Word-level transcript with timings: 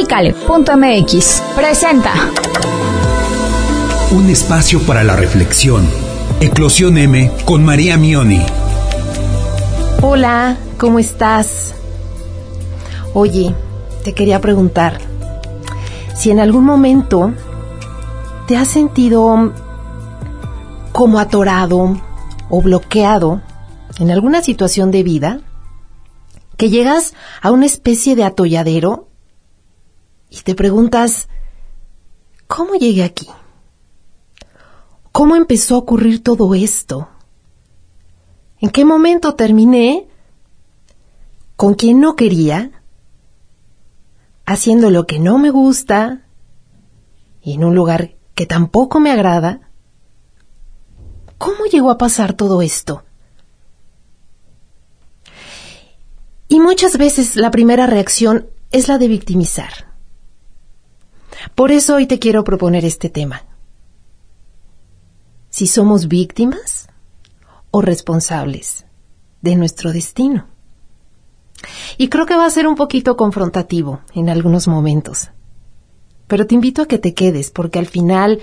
Pícale.mx 0.00 1.42
presenta 1.56 2.12
un 4.12 4.30
espacio 4.30 4.80
para 4.82 5.02
la 5.02 5.16
reflexión. 5.16 5.88
Eclosión 6.40 6.96
M 6.98 7.32
con 7.44 7.64
María 7.64 7.96
Mioni. 7.96 8.46
Hola, 10.00 10.56
¿cómo 10.78 11.00
estás? 11.00 11.74
Oye, 13.12 13.56
te 14.04 14.14
quería 14.14 14.40
preguntar 14.40 14.98
si 16.14 16.30
en 16.30 16.38
algún 16.38 16.64
momento 16.64 17.32
te 18.46 18.56
has 18.56 18.68
sentido 18.68 19.52
como 20.92 21.18
atorado 21.18 22.00
o 22.48 22.62
bloqueado 22.62 23.42
en 23.98 24.12
alguna 24.12 24.42
situación 24.42 24.92
de 24.92 25.02
vida, 25.02 25.40
que 26.56 26.70
llegas 26.70 27.14
a 27.42 27.50
una 27.50 27.66
especie 27.66 28.14
de 28.14 28.22
atolladero 28.22 29.07
y 30.30 30.40
te 30.42 30.54
preguntas, 30.54 31.28
¿cómo 32.46 32.74
llegué 32.74 33.04
aquí? 33.04 33.28
¿Cómo 35.12 35.36
empezó 35.36 35.74
a 35.74 35.78
ocurrir 35.78 36.22
todo 36.22 36.54
esto? 36.54 37.08
¿En 38.60 38.70
qué 38.70 38.84
momento 38.84 39.34
terminé 39.34 40.08
con 41.56 41.74
quien 41.74 42.00
no 42.00 42.14
quería, 42.14 42.82
haciendo 44.46 44.90
lo 44.90 45.06
que 45.06 45.18
no 45.18 45.38
me 45.38 45.50
gusta 45.50 46.22
y 47.42 47.54
en 47.54 47.64
un 47.64 47.74
lugar 47.74 48.16
que 48.34 48.46
tampoco 48.46 49.00
me 49.00 49.10
agrada? 49.10 49.70
¿Cómo 51.38 51.64
llegó 51.66 51.90
a 51.90 51.98
pasar 51.98 52.34
todo 52.34 52.62
esto? 52.62 53.04
Y 56.48 56.60
muchas 56.60 56.96
veces 56.98 57.36
la 57.36 57.50
primera 57.50 57.86
reacción 57.86 58.48
es 58.70 58.88
la 58.88 58.98
de 58.98 59.08
victimizar. 59.08 59.87
Por 61.54 61.72
eso 61.72 61.96
hoy 61.96 62.06
te 62.06 62.18
quiero 62.18 62.44
proponer 62.44 62.84
este 62.84 63.08
tema. 63.08 63.42
Si 65.50 65.66
somos 65.66 66.08
víctimas 66.08 66.88
o 67.70 67.80
responsables 67.80 68.86
de 69.40 69.56
nuestro 69.56 69.92
destino. 69.92 70.46
Y 71.96 72.08
creo 72.08 72.26
que 72.26 72.36
va 72.36 72.46
a 72.46 72.50
ser 72.50 72.66
un 72.66 72.76
poquito 72.76 73.16
confrontativo 73.16 74.00
en 74.14 74.28
algunos 74.28 74.68
momentos. 74.68 75.30
Pero 76.26 76.46
te 76.46 76.54
invito 76.54 76.82
a 76.82 76.86
que 76.86 76.98
te 76.98 77.14
quedes 77.14 77.50
porque 77.50 77.78
al 77.78 77.86
final 77.86 78.40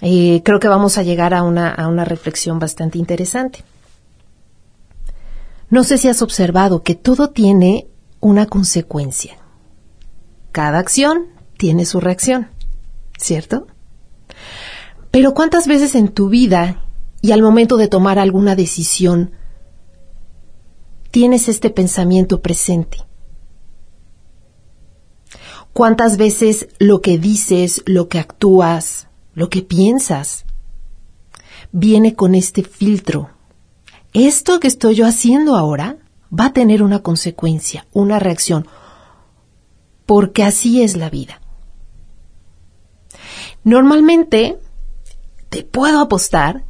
eh, 0.00 0.42
creo 0.44 0.60
que 0.60 0.68
vamos 0.68 0.96
a 0.96 1.02
llegar 1.02 1.34
a 1.34 1.42
una, 1.42 1.68
a 1.68 1.88
una 1.88 2.04
reflexión 2.04 2.58
bastante 2.58 2.98
interesante. 2.98 3.64
No 5.68 5.84
sé 5.84 5.98
si 5.98 6.08
has 6.08 6.22
observado 6.22 6.82
que 6.82 6.94
todo 6.94 7.30
tiene 7.30 7.86
una 8.20 8.46
consecuencia. 8.46 9.36
Cada 10.52 10.78
acción 10.78 11.26
tiene 11.60 11.84
su 11.84 12.00
reacción, 12.00 12.48
¿cierto? 13.18 13.66
Pero 15.10 15.34
¿cuántas 15.34 15.66
veces 15.66 15.94
en 15.94 16.08
tu 16.08 16.30
vida 16.30 16.86
y 17.20 17.32
al 17.32 17.42
momento 17.42 17.76
de 17.76 17.86
tomar 17.86 18.18
alguna 18.18 18.56
decisión 18.56 19.32
tienes 21.10 21.50
este 21.50 21.68
pensamiento 21.68 22.40
presente? 22.40 22.96
¿Cuántas 25.74 26.16
veces 26.16 26.68
lo 26.78 27.02
que 27.02 27.18
dices, 27.18 27.82
lo 27.84 28.08
que 28.08 28.18
actúas, 28.18 29.08
lo 29.34 29.50
que 29.50 29.60
piensas, 29.60 30.46
viene 31.72 32.14
con 32.14 32.34
este 32.34 32.62
filtro? 32.62 33.28
Esto 34.14 34.60
que 34.60 34.68
estoy 34.68 34.94
yo 34.94 35.06
haciendo 35.06 35.56
ahora 35.56 35.98
va 36.32 36.46
a 36.46 36.52
tener 36.54 36.82
una 36.82 37.00
consecuencia, 37.00 37.86
una 37.92 38.18
reacción, 38.18 38.66
porque 40.06 40.42
así 40.42 40.82
es 40.82 40.96
la 40.96 41.10
vida. 41.10 41.42
Normalmente, 43.64 44.58
te 45.48 45.64
puedo 45.64 46.00
apostar 46.00 46.64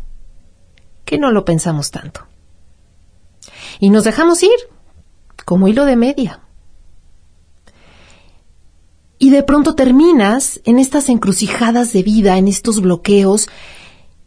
que 1.04 1.18
no 1.18 1.30
lo 1.30 1.44
pensamos 1.44 1.90
tanto. 1.90 2.26
Y 3.78 3.90
nos 3.90 4.04
dejamos 4.04 4.42
ir, 4.42 4.50
como 5.44 5.68
hilo 5.68 5.84
de 5.84 5.96
media. 5.96 6.40
Y 9.18 9.30
de 9.30 9.42
pronto 9.42 9.74
terminas 9.74 10.60
en 10.64 10.78
estas 10.78 11.08
encrucijadas 11.08 11.92
de 11.92 12.02
vida, 12.02 12.38
en 12.38 12.48
estos 12.48 12.80
bloqueos, 12.80 13.48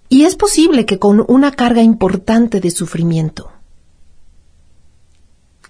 y 0.08 0.26
es 0.26 0.36
posible 0.36 0.86
que 0.86 1.00
con 1.00 1.26
una 1.28 1.52
carga 1.52 1.82
importante 1.82 2.60
de 2.60 2.70
sufrimiento. 2.70 3.52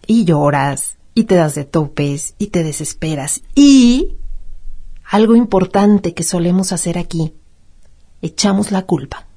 Y 0.06 0.26
lloras, 0.26 0.98
y 1.14 1.24
te 1.24 1.36
das 1.36 1.56
de 1.56 1.64
topes, 1.64 2.36
y 2.38 2.48
te 2.48 2.64
desesperas. 2.64 3.42
Y 3.56 4.18
algo 5.14 5.36
importante 5.36 6.16
que 6.16 6.24
solemos 6.24 6.72
hacer 6.72 6.98
aquí, 6.98 7.36
echamos 8.24 8.72
la 8.72 8.82
culpa. 8.82 9.28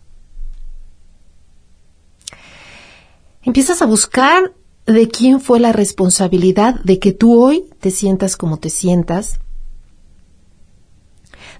Empiezas 3.42 3.82
a 3.82 3.84
buscar 3.84 4.54
de 4.86 5.08
quién 5.08 5.38
fue 5.38 5.60
la 5.60 5.72
responsabilidad 5.72 6.80
de 6.82 6.98
que 6.98 7.12
tú 7.12 7.42
hoy 7.42 7.66
te 7.78 7.90
sientas 7.90 8.38
como 8.38 8.56
te 8.56 8.70
sientas, 8.70 9.38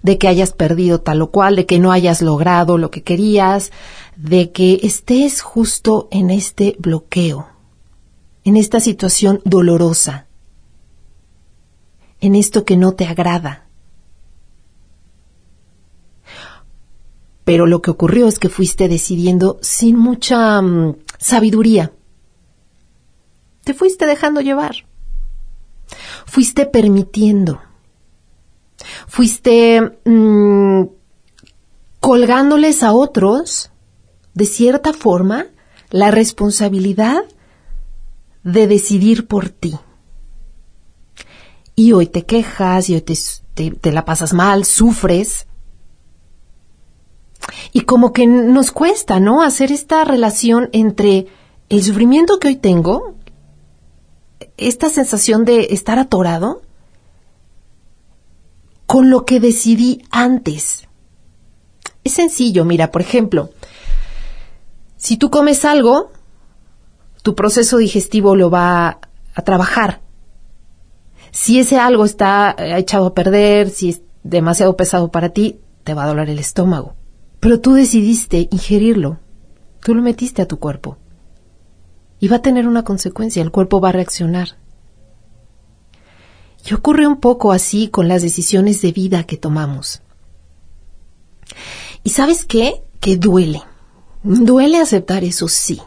de 0.02 0.16
que 0.16 0.28
hayas 0.28 0.52
perdido 0.52 1.02
tal 1.02 1.20
o 1.20 1.30
cual, 1.30 1.54
de 1.54 1.66
que 1.66 1.78
no 1.78 1.92
hayas 1.92 2.22
logrado 2.22 2.78
lo 2.78 2.90
que 2.90 3.02
querías, 3.02 3.70
de 4.16 4.50
que 4.50 4.80
estés 4.82 5.42
justo 5.42 6.08
en 6.10 6.30
este 6.30 6.74
bloqueo, 6.78 7.48
en 8.44 8.56
esta 8.56 8.80
situación 8.80 9.42
dolorosa, 9.44 10.26
en 12.22 12.34
esto 12.34 12.64
que 12.64 12.78
no 12.78 12.94
te 12.94 13.04
agrada. 13.04 13.65
Pero 17.46 17.64
lo 17.64 17.80
que 17.80 17.90
ocurrió 17.90 18.28
es 18.28 18.38
que 18.38 18.50
fuiste 18.50 18.88
decidiendo 18.88 19.58
sin 19.62 19.96
mucha 19.96 20.60
mm, 20.60 20.96
sabiduría. 21.18 21.92
Te 23.64 23.72
fuiste 23.72 24.04
dejando 24.04 24.42
llevar. 24.42 24.84
Fuiste 26.26 26.66
permitiendo 26.66 27.58
fuiste 29.06 29.98
mm, 30.04 30.84
colgándoles 32.00 32.82
a 32.82 32.92
otros, 32.92 33.70
de 34.34 34.46
cierta 34.46 34.92
forma, 34.92 35.46
la 35.90 36.10
responsabilidad 36.10 37.24
de 38.42 38.66
decidir 38.66 39.26
por 39.26 39.48
ti. 39.48 39.78
Y 41.74 41.92
hoy 41.92 42.06
te 42.06 42.24
quejas 42.24 42.88
y 42.88 42.94
hoy 42.94 43.00
te, 43.02 43.70
te 43.70 43.92
la 43.92 44.04
pasas 44.04 44.32
mal, 44.32 44.64
sufres. 44.64 45.45
Y 47.72 47.82
como 47.82 48.12
que 48.12 48.26
nos 48.26 48.70
cuesta, 48.70 49.20
¿no? 49.20 49.42
Hacer 49.42 49.72
esta 49.72 50.04
relación 50.04 50.68
entre 50.72 51.26
el 51.68 51.82
sufrimiento 51.82 52.38
que 52.38 52.48
hoy 52.48 52.56
tengo, 52.56 53.14
esta 54.56 54.90
sensación 54.90 55.44
de 55.44 55.68
estar 55.70 55.98
atorado, 55.98 56.62
con 58.86 59.10
lo 59.10 59.24
que 59.24 59.40
decidí 59.40 60.02
antes. 60.10 60.86
Es 62.04 62.12
sencillo, 62.12 62.64
mira, 62.64 62.90
por 62.92 63.02
ejemplo, 63.02 63.50
si 64.96 65.16
tú 65.16 65.30
comes 65.30 65.64
algo, 65.64 66.10
tu 67.22 67.34
proceso 67.34 67.78
digestivo 67.78 68.36
lo 68.36 68.50
va 68.50 69.00
a 69.34 69.42
trabajar. 69.42 70.00
Si 71.32 71.58
ese 71.58 71.78
algo 71.78 72.04
está 72.04 72.54
eh, 72.56 72.78
echado 72.78 73.06
a 73.06 73.14
perder, 73.14 73.70
si 73.70 73.90
es 73.90 74.02
demasiado 74.22 74.76
pesado 74.76 75.10
para 75.10 75.30
ti, 75.30 75.60
te 75.84 75.92
va 75.94 76.04
a 76.04 76.06
doler 76.06 76.30
el 76.30 76.38
estómago. 76.38 76.94
Pero 77.40 77.60
tú 77.60 77.74
decidiste 77.74 78.48
ingerirlo. 78.50 79.20
Tú 79.80 79.94
lo 79.94 80.02
metiste 80.02 80.42
a 80.42 80.48
tu 80.48 80.58
cuerpo. 80.58 80.98
Y 82.18 82.28
va 82.28 82.36
a 82.36 82.42
tener 82.42 82.66
una 82.66 82.82
consecuencia, 82.82 83.42
el 83.42 83.50
cuerpo 83.50 83.80
va 83.80 83.90
a 83.90 83.92
reaccionar. 83.92 84.56
Y 86.68 86.74
ocurre 86.74 87.06
un 87.06 87.20
poco 87.20 87.52
así 87.52 87.88
con 87.88 88.08
las 88.08 88.22
decisiones 88.22 88.82
de 88.82 88.92
vida 88.92 89.24
que 89.24 89.36
tomamos. 89.36 90.02
¿Y 92.02 92.10
sabes 92.10 92.44
qué? 92.44 92.82
Que 93.00 93.16
duele. 93.16 93.62
Duele 94.22 94.78
aceptar 94.78 95.22
eso, 95.22 95.46
sí. 95.46 95.80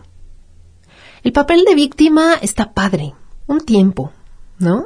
El 1.23 1.33
papel 1.33 1.65
de 1.65 1.75
víctima 1.75 2.35
está 2.35 2.73
padre, 2.73 3.13
un 3.47 3.59
tiempo, 3.59 4.13
¿no? 4.57 4.85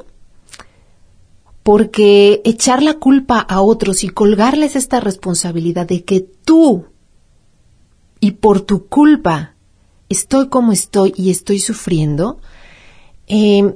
Porque 1.63 2.41
echar 2.43 2.83
la 2.83 2.95
culpa 2.95 3.39
a 3.39 3.61
otros 3.61 4.03
y 4.03 4.09
colgarles 4.09 4.75
esta 4.75 4.99
responsabilidad 4.99 5.87
de 5.87 6.03
que 6.03 6.19
tú 6.19 6.87
y 8.19 8.31
por 8.31 8.61
tu 8.61 8.87
culpa 8.87 9.55
estoy 10.09 10.49
como 10.49 10.71
estoy 10.71 11.13
y 11.15 11.31
estoy 11.31 11.59
sufriendo, 11.59 12.39
eh, 13.27 13.75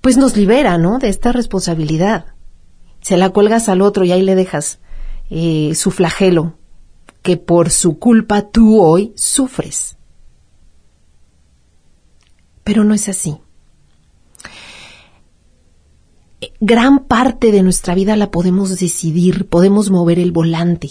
pues 0.00 0.16
nos 0.16 0.36
libera, 0.36 0.78
¿no? 0.78 0.98
De 0.98 1.08
esta 1.08 1.32
responsabilidad. 1.32 2.26
Se 3.00 3.16
la 3.16 3.30
cuelgas 3.30 3.68
al 3.68 3.82
otro 3.82 4.04
y 4.04 4.12
ahí 4.12 4.22
le 4.22 4.34
dejas 4.34 4.78
eh, 5.30 5.72
su 5.74 5.90
flagelo, 5.90 6.54
que 7.22 7.36
por 7.36 7.70
su 7.70 7.98
culpa 7.98 8.42
tú 8.42 8.80
hoy 8.80 9.12
sufres. 9.16 9.96
Pero 12.64 12.84
no 12.84 12.94
es 12.94 13.08
así. 13.08 13.38
Gran 16.60 17.04
parte 17.04 17.52
de 17.52 17.62
nuestra 17.62 17.94
vida 17.94 18.16
la 18.16 18.30
podemos 18.30 18.78
decidir, 18.78 19.48
podemos 19.48 19.90
mover 19.90 20.18
el 20.18 20.32
volante. 20.32 20.90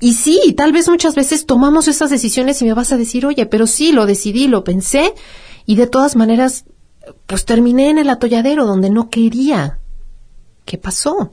Y 0.00 0.14
sí, 0.14 0.54
tal 0.56 0.72
vez 0.72 0.88
muchas 0.88 1.14
veces 1.14 1.46
tomamos 1.46 1.88
esas 1.88 2.10
decisiones 2.10 2.62
y 2.62 2.64
me 2.64 2.74
vas 2.74 2.92
a 2.92 2.96
decir, 2.96 3.26
oye, 3.26 3.46
pero 3.46 3.66
sí, 3.66 3.90
lo 3.90 4.06
decidí, 4.06 4.46
lo 4.46 4.62
pensé, 4.62 5.14
y 5.66 5.74
de 5.74 5.88
todas 5.88 6.14
maneras, 6.14 6.64
pues 7.26 7.44
terminé 7.44 7.90
en 7.90 7.98
el 7.98 8.10
atolladero 8.10 8.64
donde 8.64 8.90
no 8.90 9.10
quería. 9.10 9.80
¿Qué 10.64 10.78
pasó? 10.78 11.32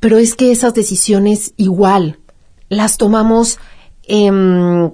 Pero 0.00 0.18
es 0.18 0.34
que 0.34 0.52
esas 0.52 0.74
decisiones 0.74 1.54
igual 1.56 2.18
las 2.68 2.98
tomamos 2.98 3.58
em, 4.02 4.90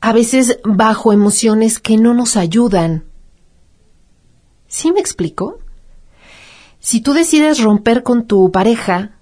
a 0.00 0.12
veces 0.12 0.58
bajo 0.64 1.12
emociones 1.12 1.80
que 1.80 1.96
no 1.96 2.14
nos 2.14 2.36
ayudan. 2.36 3.04
¿Sí 4.74 4.90
me 4.90 4.98
explico? 4.98 5.60
Si 6.80 7.00
tú 7.00 7.12
decides 7.12 7.62
romper 7.62 8.02
con 8.02 8.26
tu 8.26 8.50
pareja 8.50 9.12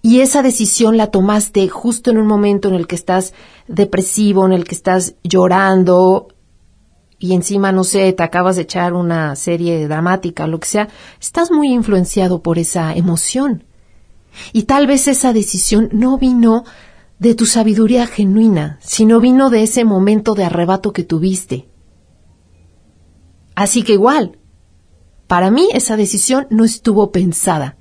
y 0.00 0.20
esa 0.20 0.40
decisión 0.40 0.96
la 0.96 1.08
tomaste 1.08 1.68
justo 1.68 2.10
en 2.10 2.16
un 2.16 2.26
momento 2.26 2.68
en 2.68 2.74
el 2.74 2.86
que 2.86 2.94
estás 2.94 3.34
depresivo, 3.68 4.46
en 4.46 4.52
el 4.52 4.64
que 4.64 4.74
estás 4.74 5.14
llorando 5.24 6.28
y 7.18 7.34
encima, 7.34 7.70
no 7.70 7.84
sé, 7.84 8.14
te 8.14 8.22
acabas 8.22 8.56
de 8.56 8.62
echar 8.62 8.94
una 8.94 9.36
serie 9.36 9.86
dramática, 9.86 10.46
lo 10.46 10.58
que 10.58 10.68
sea, 10.68 10.88
estás 11.20 11.50
muy 11.50 11.70
influenciado 11.70 12.42
por 12.42 12.58
esa 12.58 12.94
emoción. 12.94 13.64
Y 14.54 14.62
tal 14.62 14.86
vez 14.86 15.06
esa 15.06 15.34
decisión 15.34 15.90
no 15.92 16.16
vino 16.16 16.64
de 17.18 17.34
tu 17.34 17.44
sabiduría 17.44 18.06
genuina, 18.06 18.78
sino 18.80 19.20
vino 19.20 19.50
de 19.50 19.64
ese 19.64 19.84
momento 19.84 20.34
de 20.34 20.44
arrebato 20.44 20.94
que 20.94 21.04
tuviste. 21.04 21.68
Así 23.60 23.82
que 23.82 23.92
igual, 23.92 24.38
para 25.26 25.50
mí 25.50 25.68
esa 25.74 25.98
decisión 25.98 26.46
no 26.48 26.64
estuvo 26.64 27.12
pensada. 27.12 27.76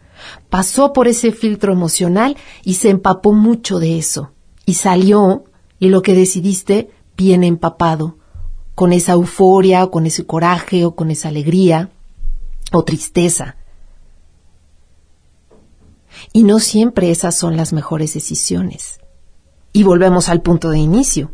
Pasó 0.50 0.92
por 0.92 1.08
ese 1.08 1.32
filtro 1.32 1.72
emocional 1.72 2.36
y 2.66 2.74
se 2.74 2.90
empapó 2.90 3.32
mucho 3.32 3.80
de 3.80 3.98
eso. 3.98 4.34
Y 4.66 4.74
salió, 4.74 5.46
y 5.80 5.88
lo 5.88 6.02
que 6.02 6.16
decidiste 6.16 6.92
viene 7.16 7.48
empapado, 7.48 8.18
con 8.76 8.92
esa 8.92 9.14
euforia, 9.14 9.86
o 9.86 9.90
con 9.90 10.06
ese 10.06 10.26
coraje, 10.26 10.84
o 10.84 10.96
con 10.96 11.12
esa 11.12 11.30
alegría, 11.30 11.90
o 12.74 12.84
tristeza. 12.84 13.56
Y 16.34 16.44
no 16.44 16.60
siempre 16.60 17.10
esas 17.10 17.36
son 17.36 17.56
las 17.56 17.72
mejores 17.72 18.16
decisiones. 18.16 19.00
Y 19.72 19.84
volvemos 19.84 20.28
al 20.28 20.42
punto 20.42 20.72
de 20.72 20.80
inicio. 20.80 21.32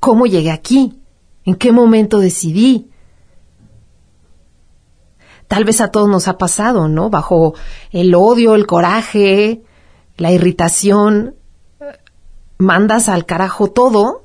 ¿Cómo 0.00 0.24
llegué 0.24 0.50
aquí? 0.50 0.98
¿En 1.44 1.56
qué 1.56 1.72
momento 1.72 2.20
decidí? 2.20 2.88
Tal 5.52 5.64
vez 5.64 5.82
a 5.82 5.88
todos 5.88 6.08
nos 6.08 6.28
ha 6.28 6.38
pasado, 6.38 6.88
¿no? 6.88 7.10
Bajo 7.10 7.52
el 7.90 8.14
odio, 8.14 8.54
el 8.54 8.66
coraje, 8.66 9.60
la 10.16 10.32
irritación, 10.32 11.34
mandas 12.56 13.10
al 13.10 13.26
carajo 13.26 13.70
todo 13.70 14.24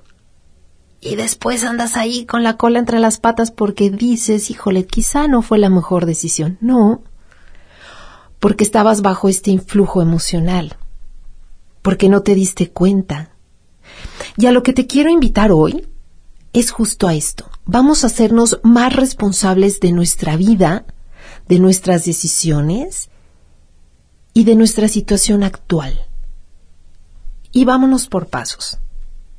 y 1.02 1.18
después 1.18 1.66
andas 1.66 1.98
ahí 1.98 2.26
con 2.26 2.44
la 2.44 2.56
cola 2.56 2.80
entre 2.80 3.02
las 3.02 3.20
patas 3.20 3.52
porque 3.52 3.90
dices, 3.90 4.50
híjole, 4.50 4.86
quizá 4.86 5.28
no 5.28 5.42
fue 5.42 5.58
la 5.58 5.70
mejor 5.70 6.06
decisión. 6.06 6.58
No, 6.62 7.02
porque 8.40 8.64
estabas 8.64 9.02
bajo 9.02 9.28
este 9.28 9.52
influjo 9.52 10.02
emocional, 10.02 10.78
porque 11.82 12.08
no 12.08 12.22
te 12.24 12.36
diste 12.36 12.70
cuenta. 12.72 13.32
Y 14.38 14.46
a 14.46 14.54
lo 14.54 14.64
que 14.64 14.72
te 14.72 14.88
quiero 14.88 15.10
invitar 15.10 15.52
hoy 15.52 15.90
es 16.54 16.72
justo 16.72 17.06
a 17.06 17.16
esto. 17.16 17.50
Vamos 17.66 18.06
a 18.06 18.08
hacernos 18.08 18.62
más 18.64 18.96
responsables 18.96 19.82
de 19.82 19.92
nuestra 19.92 20.38
vida, 20.38 20.86
de 21.48 21.60
nuestras 21.60 22.06
decisiones 22.06 23.10
y 24.34 24.44
de 24.44 24.56
nuestra 24.56 24.88
situación 24.88 25.44
actual. 25.44 26.08
Y 27.52 27.66
vámonos 27.66 28.08
por 28.08 28.28
pasos. 28.28 28.78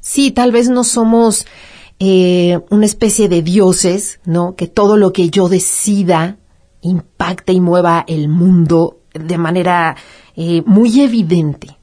Sí, 0.00 0.30
tal 0.32 0.52
vez 0.52 0.68
no 0.68 0.84
somos 0.84 1.46
eh, 2.00 2.60
una 2.70 2.86
especie 2.86 3.28
de 3.28 3.42
dioses, 3.42 4.20
¿no? 4.24 4.54
Que 4.54 4.66
todo 4.66 4.96
lo 4.96 5.12
que 5.12 5.30
yo 5.30 5.48
decida 5.48 6.38
impacte 6.80 7.52
y 7.52 7.60
mueva 7.60 8.04
el 8.06 8.28
mundo 8.28 9.00
de 9.12 9.38
manera 9.38 9.96
eh, 10.36 10.62
muy 10.66 11.00
evidente. 11.00 11.76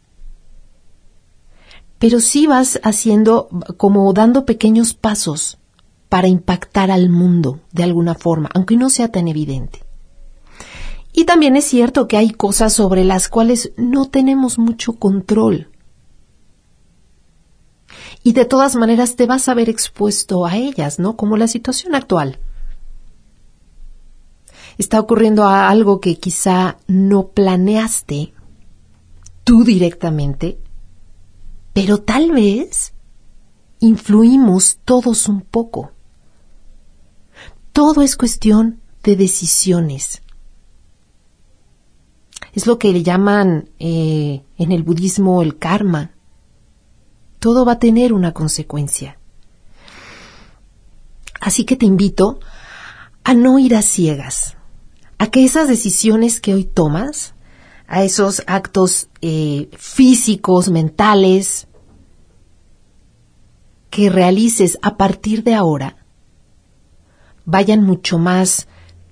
Pero 2.00 2.20
sí 2.20 2.48
vas 2.48 2.80
haciendo 2.84 3.50
como 3.78 4.12
dando 4.14 4.46
pequeños 4.46 4.94
pasos 4.94 5.58
para 6.10 6.28
impactar 6.28 6.92
al 6.92 7.10
mundo 7.10 7.62
de 7.72 7.84
alguna 7.84 8.16
forma, 8.16 8.50
aunque 8.54 8.78
no 8.78 8.90
sea 8.90 9.10
tan 9.10 9.28
evidente. 9.28 9.85
Y 11.16 11.24
también 11.24 11.56
es 11.56 11.64
cierto 11.64 12.10
que 12.10 12.18
hay 12.18 12.30
cosas 12.32 12.74
sobre 12.74 13.06
las 13.06 13.30
cuales 13.30 13.72
no 13.78 14.06
tenemos 14.06 14.60
mucho 14.60 14.94
control. 14.94 15.70
Y 18.22 18.34
de 18.34 18.44
todas 18.44 18.76
maneras 18.76 19.16
te 19.16 19.26
vas 19.26 19.48
a 19.48 19.54
ver 19.54 19.70
expuesto 19.70 20.46
a 20.46 20.58
ellas, 20.58 21.00
¿no? 21.00 21.16
Como 21.16 21.38
la 21.38 21.48
situación 21.48 21.96
actual 21.96 22.40
está 24.78 25.00
ocurriendo 25.00 25.48
algo 25.48 26.02
que 26.02 26.18
quizá 26.18 26.78
no 26.88 27.30
planeaste 27.30 28.34
tú 29.46 29.64
directamente, 29.64 30.60
pero 31.72 32.02
tal 32.02 32.32
vez 32.32 32.94
influimos 33.80 34.80
todos 34.84 35.30
un 35.30 35.42
poco. 35.42 35.92
Todo 37.72 38.02
es 38.02 38.18
cuestión 38.18 38.82
de 39.04 39.16
decisiones. 39.16 40.22
Es 42.56 42.66
lo 42.66 42.80
que 42.80 42.94
le 42.94 43.04
llaman 43.04 43.70
eh, 43.80 44.42
en 44.58 44.72
el 44.72 44.84
budismo 44.84 45.42
el 45.42 45.58
karma. 45.58 46.12
Todo 47.40 47.66
va 47.66 47.74
a 47.74 47.80
tener 47.80 48.14
una 48.14 48.32
consecuencia. 48.32 49.20
Así 51.42 51.66
que 51.66 51.76
te 51.76 51.86
invito 51.86 52.40
a 53.26 53.34
no 53.34 53.60
ir 53.60 53.76
a 53.76 53.82
ciegas, 53.82 54.56
a 55.18 55.28
que 55.28 55.44
esas 55.44 55.68
decisiones 55.68 56.40
que 56.40 56.54
hoy 56.54 56.64
tomas, 56.64 57.36
a 57.88 58.04
esos 58.04 58.42
actos 58.48 59.10
eh, 59.22 59.70
físicos, 59.78 60.70
mentales, 60.70 61.68
que 63.90 64.10
realices 64.10 64.80
a 64.82 64.96
partir 64.96 65.44
de 65.44 65.56
ahora, 65.56 65.98
vayan 67.46 67.84
mucho 67.84 68.18
más 68.18 68.68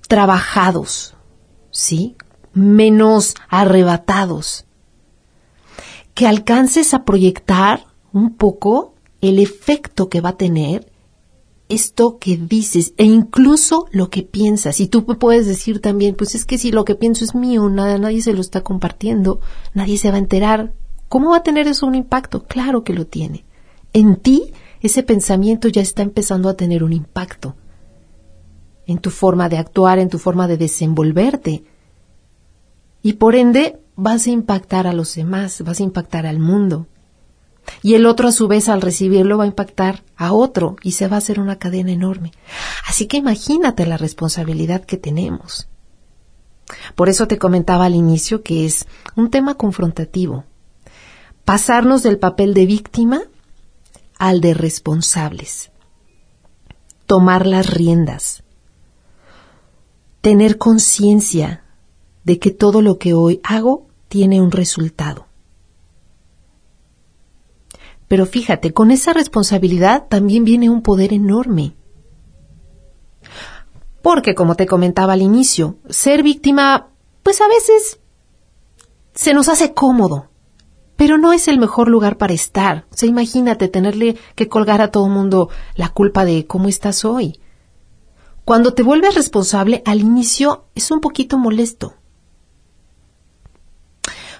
trabajados, 0.08 1.16
¿sí? 1.72 2.16
Menos 2.54 3.36
arrebatados. 3.50 4.66
Que 6.14 6.28
alcances 6.28 6.94
a 6.94 7.06
proyectar 7.06 7.86
un 8.12 8.36
poco 8.36 8.94
el 9.22 9.40
efecto 9.40 10.10
que 10.10 10.22
va 10.22 10.30
a 10.30 10.38
tener 10.38 10.92
esto 11.70 12.18
que 12.20 12.38
dices 12.38 12.94
e 12.98 13.06
incluso 13.06 13.88
lo 13.92 14.10
que 14.10 14.24
piensas. 14.24 14.80
Y 14.80 14.88
tú 14.88 15.06
puedes 15.06 15.48
decir 15.48 15.80
también, 15.80 16.16
pues 16.16 16.36
es 16.36 16.46
que 16.46 16.58
si 16.58 16.72
lo 16.72 16.86
que 16.86 16.96
pienso 16.96 17.26
es 17.26 17.34
mío, 17.34 17.70
nada, 17.70 17.98
nadie 17.98 18.22
se 18.22 18.34
lo 18.34 18.42
está 18.42 18.62
compartiendo, 18.62 19.40
nadie 19.74 19.98
se 19.98 20.10
va 20.10 20.16
a 20.16 20.20
enterar. 20.20 20.74
¿Cómo 21.10 21.32
va 21.32 21.38
a 21.38 21.44
tener 21.44 21.68
eso 21.68 21.86
un 21.86 21.96
impacto? 21.96 22.44
Claro 22.44 22.84
que 22.84 22.94
lo 22.94 23.08
tiene. 23.08 23.46
En 23.94 24.18
ti 24.18 24.54
ese 24.82 25.04
pensamiento 25.04 25.68
ya 25.70 25.82
está 25.82 26.02
empezando 26.02 26.50
a 26.50 26.56
tener 26.56 26.84
un 26.84 26.94
impacto. 26.94 27.56
En 28.86 28.98
tu 28.98 29.10
forma 29.10 29.48
de 29.48 29.58
actuar, 29.58 30.00
en 30.00 30.10
tu 30.10 30.20
forma 30.20 30.48
de 30.48 30.58
desenvolverte. 30.58 31.64
Y 33.04 33.14
por 33.14 33.36
ende 33.36 33.80
vas 33.96 34.26
a 34.26 34.32
impactar 34.32 34.88
a 34.88 34.94
los 34.94 35.14
demás, 35.14 35.62
vas 35.62 35.80
a 35.80 35.84
impactar 35.84 36.26
al 36.26 36.40
mundo. 36.40 36.88
Y 37.82 37.96
el 37.96 38.06
otro 38.06 38.30
a 38.30 38.32
su 38.32 38.48
vez 38.48 38.70
al 38.70 38.82
recibirlo 38.82 39.38
va 39.38 39.44
a 39.44 39.48
impactar 39.48 40.04
a 40.16 40.34
otro 40.34 40.78
y 40.82 40.94
se 40.94 41.08
va 41.08 41.18
a 41.18 41.20
hacer 41.20 41.40
una 41.40 41.60
cadena 41.60 41.92
enorme. 41.92 42.32
Así 42.88 43.06
que 43.08 43.18
imagínate 43.18 43.86
la 43.86 43.98
responsabilidad 43.98 44.84
que 44.84 44.98
tenemos. 44.98 45.68
Por 46.96 47.10
eso 47.10 47.28
te 47.28 47.38
comentaba 47.38 47.86
al 47.86 47.96
inicio 47.96 48.42
que 48.42 48.66
es 48.66 48.88
un 49.16 49.30
tema 49.30 49.56
confrontativo. 49.56 50.46
Pasarnos 51.46 52.04
del 52.04 52.20
papel 52.20 52.54
de 52.54 52.66
víctima 52.66 53.22
al 54.18 54.40
de 54.40 54.54
responsables. 54.54 55.72
Tomar 57.06 57.46
las 57.46 57.70
riendas. 57.70 58.44
Tener 60.22 60.58
conciencia 60.58 61.63
de 62.24 62.40
que 62.40 62.52
todo 62.52 62.82
lo 62.82 62.98
que 62.98 63.14
hoy 63.14 63.40
hago 63.44 63.88
tiene 64.08 64.42
un 64.42 64.52
resultado. 64.52 65.28
Pero 68.08 68.26
fíjate, 68.26 68.74
con 68.74 68.92
esa 68.92 69.14
responsabilidad 69.14 70.08
también 70.08 70.46
viene 70.46 70.70
un 70.70 70.82
poder 70.82 71.14
enorme. 71.14 71.76
Porque, 74.02 74.36
como 74.36 74.56
te 74.56 74.68
comentaba 74.68 75.14
al 75.14 75.22
inicio, 75.22 75.78
ser 75.90 76.24
víctima, 76.24 76.90
pues 77.24 77.42
a 77.42 77.48
veces 77.48 78.00
se 79.14 79.34
nos 79.34 79.50
hace 79.50 79.74
cómodo, 79.74 80.30
pero 80.96 81.18
no 81.18 81.34
es 81.34 81.48
el 81.48 81.58
mejor 81.58 81.88
lugar 81.88 82.18
para 82.18 82.34
estar. 82.34 82.86
O 82.92 82.98
sea, 82.98 83.10
imagínate 83.10 83.68
tenerle 83.68 84.18
que 84.36 84.48
colgar 84.48 84.82
a 84.82 84.92
todo 84.92 85.08
el 85.08 85.14
mundo 85.14 85.50
la 85.76 85.90
culpa 85.90 86.26
de 86.26 86.46
cómo 86.46 86.68
estás 86.68 87.06
hoy. 87.06 87.40
Cuando 88.46 88.74
te 88.74 88.84
vuelves 88.84 89.16
responsable, 89.16 89.82
al 89.86 90.02
inicio 90.02 90.66
es 90.76 90.92
un 90.92 91.00
poquito 91.00 91.38
molesto. 91.38 91.96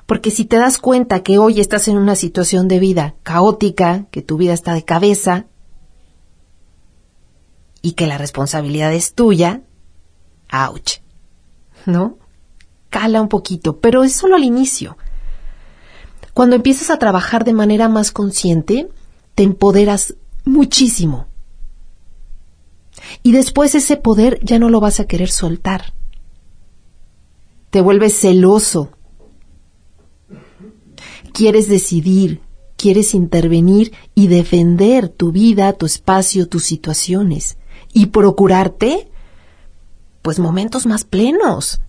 Porque 0.06 0.32
si 0.32 0.46
te 0.46 0.58
das 0.58 0.78
cuenta 0.78 1.24
que 1.24 1.38
hoy 1.38 1.60
estás 1.60 1.88
en 1.88 1.98
una 1.98 2.16
situación 2.16 2.68
de 2.68 2.80
vida 2.80 3.16
caótica, 3.24 4.06
que 4.12 4.22
tu 4.22 4.38
vida 4.38 4.54
está 4.54 4.74
de 4.74 4.84
cabeza 4.84 5.46
y 7.82 7.94
que 7.94 8.08
la 8.08 8.18
responsabilidad 8.18 8.94
es 8.94 9.14
tuya, 9.14 9.62
ouch, 10.52 11.00
¿no? 11.86 12.18
Cala 12.90 13.22
un 13.22 13.30
poquito, 13.30 13.80
pero 13.80 14.04
es 14.04 14.14
solo 14.14 14.36
al 14.36 14.44
inicio. 14.44 14.98
Cuando 16.34 16.56
empiezas 16.56 16.90
a 16.90 17.00
trabajar 17.00 17.44
de 17.44 17.54
manera 17.54 17.90
más 17.90 18.12
consciente, 18.12 18.90
te 19.36 19.44
empoderas 19.44 20.16
muchísimo. 20.46 21.28
Y 23.22 23.32
después 23.32 23.76
ese 23.76 23.98
poder 23.98 24.40
ya 24.44 24.60
no 24.60 24.70
lo 24.70 24.80
vas 24.80 25.00
a 25.00 25.06
querer 25.06 25.30
soltar. 25.30 25.94
Te 27.70 27.82
vuelves 27.82 28.20
celoso. 28.20 28.92
Quieres 31.34 31.68
decidir, 31.68 32.42
quieres 32.78 33.14
intervenir 33.14 33.92
y 34.16 34.28
defender 34.28 35.10
tu 35.10 35.32
vida, 35.32 35.74
tu 35.74 35.86
espacio, 35.86 36.48
tus 36.48 36.64
situaciones. 36.64 37.58
Y 37.92 38.08
procurarte, 38.08 39.10
pues, 40.22 40.40
momentos 40.40 40.86
más 40.86 41.04
plenos. 41.04 41.82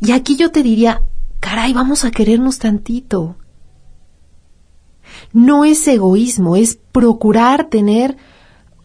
Y 0.00 0.12
aquí 0.12 0.36
yo 0.36 0.50
te 0.50 0.62
diría, 0.62 1.02
caray, 1.40 1.72
vamos 1.72 2.04
a 2.04 2.10
querernos 2.10 2.58
tantito. 2.58 3.36
No 5.32 5.64
es 5.64 5.86
egoísmo, 5.86 6.56
es 6.56 6.78
procurar 6.92 7.68
tener 7.68 8.16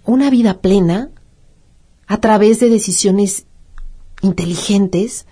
una 0.05 0.29
vida 0.29 0.61
plena 0.61 1.09
a 2.07 2.19
través 2.19 2.59
de 2.59 2.69
decisiones 2.69 3.45
inteligentes 4.21 5.25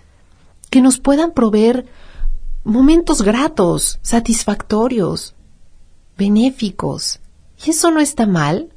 que 0.69 0.81
nos 0.81 0.99
puedan 0.99 1.33
proveer 1.33 1.87
momentos 2.69 3.21
gratos, 3.21 3.99
satisfactorios, 4.01 5.35
benéficos. 6.17 7.19
Y 7.65 7.71
eso 7.71 7.91
no 7.91 7.99
está 7.99 8.25
mal. 8.25 8.73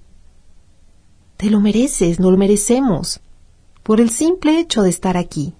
Te 1.36 1.50
lo 1.50 1.60
mereces, 1.60 2.20
no 2.20 2.30
lo 2.30 2.36
merecemos, 2.36 3.20
por 3.82 4.00
el 4.00 4.10
simple 4.10 4.58
hecho 4.58 4.82
de 4.82 4.90
estar 4.90 5.16
aquí. 5.16 5.54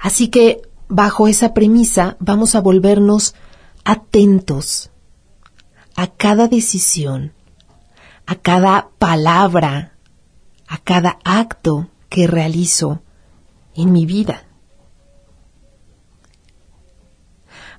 Así 0.00 0.28
que, 0.28 0.62
bajo 0.88 1.28
esa 1.28 1.54
premisa, 1.54 2.16
vamos 2.20 2.54
a 2.54 2.60
volvernos 2.60 3.34
atentos 3.84 4.90
a 5.96 6.08
cada 6.08 6.48
decisión, 6.48 7.32
a 8.26 8.34
cada 8.34 8.88
palabra, 8.98 9.96
a 10.66 10.78
cada 10.78 11.18
acto 11.24 11.88
que 12.08 12.26
realizo 12.26 13.02
en 13.74 13.92
mi 13.92 14.06
vida. 14.06 14.44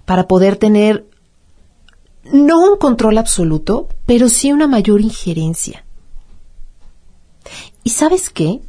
Para 0.06 0.28
poder 0.28 0.58
tener 0.58 1.08
no 2.32 2.72
un 2.72 2.78
control 2.78 3.18
absoluto, 3.18 3.88
pero 4.06 4.30
sí 4.30 4.52
una 4.52 4.68
mayor 4.68 5.02
injerencia. 5.02 5.86
¿Y 7.84 7.92
sabes 7.92 8.30
qué? 8.30 8.62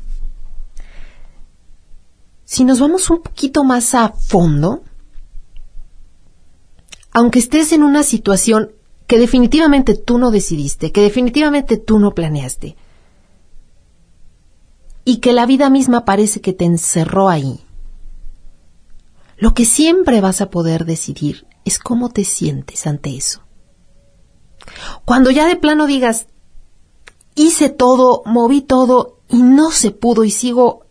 Si 2.45 2.65
nos 2.65 2.81
vamos 2.81 3.09
un 3.11 3.23
poquito 3.23 3.65
más 3.65 3.95
a 3.95 4.11
fondo, 4.11 4.83
aunque 7.13 7.39
estés 7.39 7.73
en 7.73 7.83
una 7.83 8.03
situación 8.03 8.73
que 9.07 9.19
definitivamente 9.19 9.95
tú 9.95 10.19
no 10.19 10.31
decidiste, 10.31 10.93
que 10.93 11.01
definitivamente 11.01 11.77
tú 11.77 11.99
no 11.99 12.13
planeaste, 12.13 12.77
y 15.05 15.19
que 15.19 15.33
la 15.33 15.47
vida 15.47 15.71
misma 15.71 16.05
parece 16.05 16.41
que 16.41 16.53
te 16.53 16.65
encerró 16.65 17.29
ahí, 17.29 17.61
lo 19.39 19.55
que 19.55 19.65
siempre 19.65 20.21
vas 20.21 20.41
a 20.41 20.51
poder 20.51 20.85
decidir 20.85 21.47
es 21.65 21.79
cómo 21.79 22.11
te 22.11 22.25
sientes 22.25 22.87
ante 22.87 23.17
eso. 23.17 23.43
Cuando 25.05 25.31
ya 25.31 25.47
de 25.47 25.57
plano 25.57 25.87
digas, 25.87 26.27
hice 27.35 27.69
todo, 27.69 28.23
moví 28.25 28.63
todo 28.63 29.21
y 29.29 29.43
no 29.43 29.71
se 29.71 29.91
pudo 29.91 30.25
y 30.25 30.31
sigo 30.31 30.87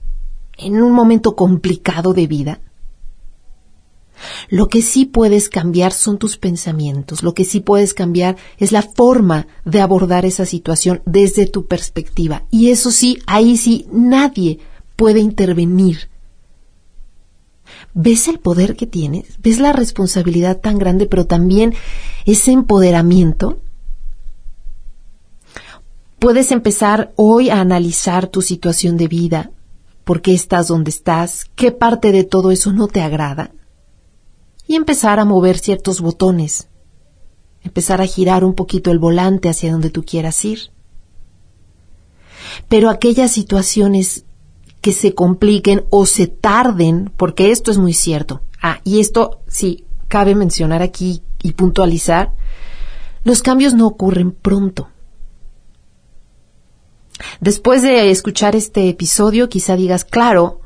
en 0.58 0.82
un 0.82 0.92
momento 0.92 1.36
complicado 1.36 2.14
de 2.14 2.28
vida, 2.28 2.62
lo 4.50 4.68
que 4.68 4.82
sí 4.82 5.06
puedes 5.06 5.50
cambiar 5.50 5.92
son 5.92 6.18
tus 6.18 6.38
pensamientos, 6.38 7.24
lo 7.24 7.34
que 7.34 7.46
sí 7.46 7.60
puedes 7.60 7.94
cambiar 7.94 8.38
es 8.58 8.72
la 8.72 8.82
forma 8.82 9.48
de 9.66 9.82
abordar 9.82 10.25
esa 10.25 10.46
situación 10.46 11.02
desde 11.06 11.48
tu 11.48 11.66
perspectiva. 11.66 12.44
Y 12.52 12.70
eso 12.70 12.92
sí, 12.92 13.20
ahí 13.28 13.58
sí 13.58 13.88
nadie 13.92 14.60
puede 14.96 15.20
intervenir. 15.20 16.10
¿Ves 17.98 18.28
el 18.28 18.40
poder 18.40 18.75
que 18.75 18.88
tienes? 18.88 19.42
¿Ves 19.42 19.60
la 19.60 19.72
responsabilidad 19.72 20.60
tan 20.60 20.78
grande, 20.78 21.06
pero 21.06 21.28
también 21.28 21.74
ese 22.25 22.52
empoderamiento? 22.52 23.62
Puedes 26.20 26.52
empezar 26.52 27.14
hoy 27.16 27.50
a 27.50 27.62
analizar 27.62 28.28
tu 28.28 28.42
situación 28.42 28.98
de 28.98 29.08
vida, 29.08 29.52
por 30.04 30.22
qué 30.22 30.34
estás 30.34 30.68
donde 30.68 30.90
estás, 30.90 31.46
qué 31.56 31.72
parte 31.72 32.12
de 32.12 32.25
todo 32.25 32.52
eso 32.52 32.74
no 32.74 32.90
te 32.90 33.02
agrada, 33.02 33.52
y 34.68 34.75
empezar 34.75 35.22
a 35.22 35.25
mover 35.25 35.58
ciertos 35.58 36.02
botones, 36.02 36.68
empezar 37.64 38.02
a 38.02 38.08
girar 38.08 38.44
un 38.44 38.56
poquito 38.56 38.92
el 38.92 39.00
volante 39.00 39.48
hacia 39.48 39.72
donde 39.72 39.90
tú 39.90 40.04
quieras 40.04 40.44
ir. 40.44 40.60
Pero 42.68 42.90
aquellas 42.90 43.32
situaciones 43.32 44.25
que 44.86 44.92
se 44.92 45.15
compliquen 45.15 45.84
o 45.89 46.06
se 46.06 46.27
tarden, 46.27 47.12
porque 47.18 47.50
esto 47.50 47.72
es 47.72 47.80
muy 47.80 47.94
cierto. 47.94 48.42
Ah, 48.62 48.82
y 48.84 49.00
esto 49.00 49.39
sí, 49.48 49.84
cabe 50.08 50.36
mencionar 50.36 50.84
aquí 50.84 51.24
y 51.42 51.54
puntualizar, 51.54 52.34
los 53.24 53.42
cambios 53.42 53.74
no 53.74 53.88
ocurren 53.88 54.32
pronto. 54.32 54.89
Después 57.42 57.82
de 57.82 58.12
escuchar 58.12 58.56
este 58.56 58.88
episodio, 58.88 59.50
quizá 59.50 59.75
digas, 59.75 60.06
claro, 60.06 60.62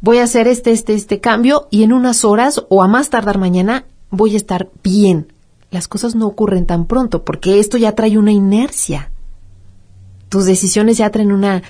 voy 0.00 0.18
a 0.18 0.22
hacer 0.22 0.46
este, 0.46 0.70
este, 0.70 0.94
este 0.94 1.18
cambio 1.18 1.66
y 1.72 1.82
en 1.82 1.92
unas 1.92 2.24
horas 2.24 2.64
o 2.68 2.84
a 2.84 2.86
más 2.86 3.10
tardar 3.10 3.38
mañana 3.38 3.84
voy 4.10 4.34
a 4.34 4.36
estar 4.36 4.70
bien. 4.84 5.32
Las 5.72 5.88
cosas 5.88 6.14
no 6.14 6.28
ocurren 6.28 6.66
tan 6.66 6.86
pronto 6.86 7.24
porque 7.24 7.58
esto 7.58 7.78
ya 7.78 7.96
trae 7.96 8.16
una 8.16 8.30
inercia. 8.30 9.10
Tus 10.28 10.44
decisiones 10.44 10.98
ya 10.98 11.10
traen 11.10 11.32
una... 11.32 11.64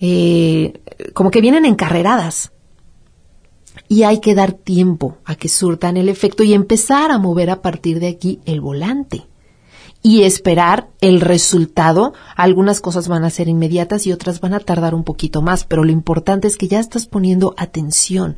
Eh, 0.00 0.80
como 1.12 1.30
que 1.30 1.40
vienen 1.40 1.64
encarreradas. 1.64 2.52
Y 3.88 4.04
hay 4.04 4.20
que 4.20 4.34
dar 4.34 4.52
tiempo 4.52 5.18
a 5.24 5.34
que 5.34 5.48
surtan 5.48 5.96
el 5.96 6.08
efecto 6.08 6.42
y 6.42 6.54
empezar 6.54 7.10
a 7.10 7.18
mover 7.18 7.50
a 7.50 7.60
partir 7.60 8.00
de 8.00 8.08
aquí 8.08 8.40
el 8.44 8.60
volante 8.60 9.26
y 10.04 10.22
esperar 10.22 10.88
el 11.00 11.20
resultado. 11.20 12.12
Algunas 12.36 12.80
cosas 12.80 13.08
van 13.08 13.24
a 13.24 13.30
ser 13.30 13.48
inmediatas 13.48 14.06
y 14.06 14.12
otras 14.12 14.40
van 14.40 14.54
a 14.54 14.60
tardar 14.60 14.94
un 14.94 15.02
poquito 15.02 15.42
más, 15.42 15.64
pero 15.64 15.82
lo 15.82 15.90
importante 15.90 16.46
es 16.46 16.56
que 16.56 16.68
ya 16.68 16.78
estás 16.78 17.06
poniendo 17.06 17.54
atención. 17.56 18.36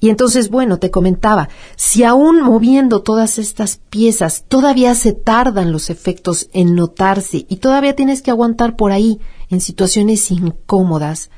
Y 0.00 0.10
entonces, 0.10 0.50
bueno, 0.50 0.78
te 0.78 0.90
comentaba, 0.90 1.48
si 1.76 2.04
aún 2.04 2.42
moviendo 2.42 3.02
todas 3.02 3.38
estas 3.38 3.80
piezas 3.88 4.44
todavía 4.46 4.94
se 4.94 5.12
tardan 5.12 5.72
los 5.72 5.88
efectos 5.88 6.48
en 6.52 6.74
notarse 6.74 7.46
y 7.48 7.56
todavía 7.56 7.96
tienes 7.96 8.20
que 8.20 8.30
aguantar 8.30 8.76
por 8.76 8.92
ahí 8.92 9.20
en 9.50 9.60
situaciones 9.60 10.30
incómodas 10.30 11.30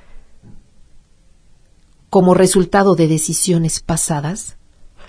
como 2.08 2.34
resultado 2.34 2.96
de 2.96 3.06
decisiones 3.06 3.80
pasadas, 3.80 4.56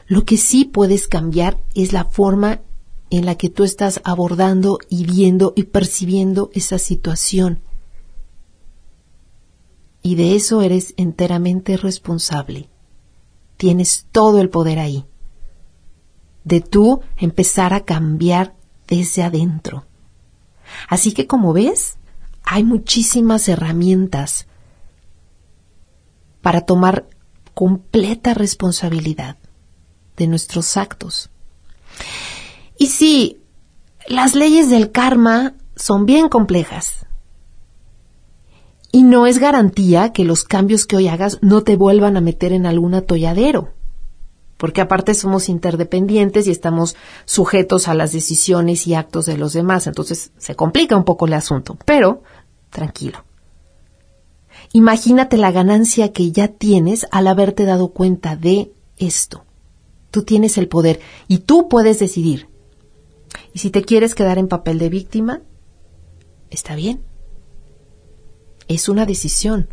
lo 0.07 0.23
que 0.23 0.37
sí 0.37 0.65
puedes 0.65 1.07
cambiar 1.07 1.59
es 1.73 1.93
la 1.93 2.05
forma 2.05 2.61
en 3.09 3.25
la 3.25 3.35
que 3.35 3.49
tú 3.49 3.63
estás 3.63 4.01
abordando 4.03 4.77
y 4.89 5.05
viendo 5.05 5.53
y 5.55 5.63
percibiendo 5.63 6.49
esa 6.53 6.77
situación. 6.77 7.61
Y 10.03 10.15
de 10.15 10.35
eso 10.35 10.61
eres 10.61 10.93
enteramente 10.97 11.77
responsable. 11.77 12.69
Tienes 13.57 14.07
todo 14.11 14.39
el 14.39 14.49
poder 14.49 14.79
ahí. 14.79 15.05
De 16.43 16.61
tú 16.61 17.01
empezar 17.17 17.73
a 17.73 17.85
cambiar 17.85 18.55
desde 18.87 19.23
adentro. 19.23 19.85
Así 20.87 21.11
que 21.11 21.27
como 21.27 21.53
ves, 21.53 21.97
hay 22.43 22.63
muchísimas 22.63 23.47
herramientas 23.47 24.47
para 26.41 26.61
tomar 26.61 27.07
completa 27.53 28.33
responsabilidad 28.33 29.37
de 30.17 30.27
nuestros 30.27 30.77
actos. 30.77 31.29
Y 32.77 32.87
sí, 32.87 33.41
las 34.07 34.35
leyes 34.35 34.69
del 34.69 34.91
karma 34.91 35.53
son 35.75 36.05
bien 36.05 36.29
complejas. 36.29 37.05
Y 38.91 39.03
no 39.03 39.25
es 39.25 39.39
garantía 39.39 40.11
que 40.11 40.25
los 40.25 40.43
cambios 40.43 40.85
que 40.85 40.97
hoy 40.97 41.07
hagas 41.07 41.39
no 41.41 41.61
te 41.61 41.75
vuelvan 41.75 42.17
a 42.17 42.21
meter 42.21 42.51
en 42.51 42.65
algún 42.65 42.93
atolladero. 42.93 43.73
Porque 44.61 44.79
aparte 44.79 45.15
somos 45.15 45.49
interdependientes 45.49 46.45
y 46.45 46.51
estamos 46.51 46.95
sujetos 47.25 47.87
a 47.87 47.95
las 47.95 48.11
decisiones 48.11 48.85
y 48.85 48.93
actos 48.93 49.25
de 49.25 49.35
los 49.35 49.53
demás, 49.53 49.87
entonces 49.87 50.33
se 50.37 50.53
complica 50.53 50.95
un 50.95 51.03
poco 51.03 51.25
el 51.25 51.33
asunto, 51.33 51.79
pero 51.83 52.21
tranquilo. 52.69 53.25
Imagínate 54.71 55.37
la 55.37 55.51
ganancia 55.51 56.13
que 56.13 56.31
ya 56.31 56.47
tienes 56.47 57.07
al 57.09 57.25
haberte 57.25 57.65
dado 57.65 57.87
cuenta 57.87 58.35
de 58.35 58.71
esto. 58.97 59.45
Tú 60.11 60.21
tienes 60.21 60.59
el 60.59 60.67
poder 60.67 60.99
y 61.27 61.39
tú 61.39 61.67
puedes 61.67 61.97
decidir. 61.97 62.47
Y 63.53 63.57
si 63.57 63.71
te 63.71 63.81
quieres 63.81 64.13
quedar 64.13 64.37
en 64.37 64.47
papel 64.47 64.77
de 64.77 64.89
víctima, 64.89 65.41
está 66.51 66.75
bien. 66.75 67.01
Es 68.67 68.89
una 68.89 69.07
decisión. 69.07 69.69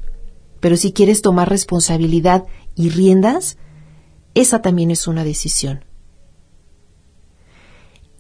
Pero 0.61 0.79
si 0.79 0.95
quieres 0.95 1.21
tomar 1.21 1.51
responsabilidad 1.51 2.47
y 2.75 2.89
riendas, 2.89 3.59
esa 4.41 4.63
también 4.63 4.91
es 4.91 5.07
una 5.07 5.25
decisión. 5.25 5.85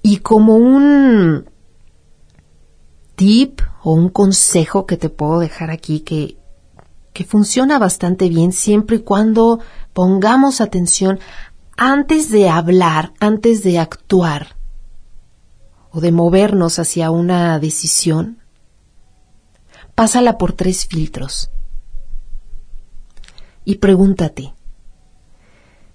Y 0.02 0.18
como 0.18 0.56
un 0.56 1.48
tip 3.16 3.60
o 3.82 3.92
un 3.92 4.08
consejo 4.08 4.87
que 4.87 4.96
te 4.96 5.08
puedo 5.08 5.40
dejar 5.40 5.70
aquí 5.70 6.00
que, 6.00 6.38
que 7.12 7.25
funciona 7.25 7.78
bastante 7.78 8.28
bien 8.28 8.52
siempre 8.52 8.96
y 8.96 9.00
cuando 9.00 9.60
pongamos 9.92 10.60
atención 10.60 11.18
antes 11.76 12.30
de 12.30 12.48
hablar, 12.48 13.12
antes 13.20 13.62
de 13.62 13.78
actuar 13.78 14.56
o 15.90 16.00
de 16.00 16.12
movernos 16.12 16.78
hacia 16.78 17.10
una 17.10 17.58
decisión, 17.58 18.38
pásala 19.94 20.38
por 20.38 20.52
tres 20.52 20.87
filtros 20.87 21.50
y 23.64 23.76
pregúntate, 23.76 24.54